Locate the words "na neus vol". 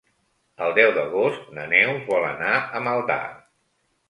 1.57-2.27